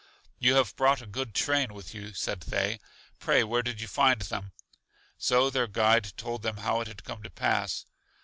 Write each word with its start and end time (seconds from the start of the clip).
You 0.39 0.55
have 0.55 0.75
brought 0.75 1.03
a 1.03 1.05
good 1.05 1.35
train 1.35 1.75
with 1.75 1.93
you, 1.93 2.11
said 2.15 2.39
they. 2.41 2.79
Pray, 3.19 3.43
where 3.43 3.61
did 3.61 3.79
you 3.79 3.87
find 3.87 4.19
them? 4.19 4.51
So 5.19 5.51
their 5.51 5.67
guide 5.67 6.17
told 6.17 6.41
them 6.41 6.57
how 6.57 6.81
it 6.81 6.87
had 6.87 7.03
come 7.03 7.21
to 7.21 7.29
pass. 7.29 7.85